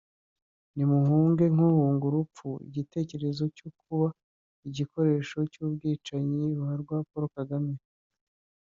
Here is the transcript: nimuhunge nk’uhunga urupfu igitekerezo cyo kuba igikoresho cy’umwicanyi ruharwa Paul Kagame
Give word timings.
nimuhunge 0.75 1.45
nk’uhunga 1.53 2.03
urupfu 2.09 2.47
igitekerezo 2.67 3.43
cyo 3.57 3.69
kuba 3.79 4.07
igikoresho 4.67 5.37
cy’umwicanyi 5.51 6.43
ruharwa 6.57 6.95
Paul 7.09 7.25
Kagame 7.37 7.73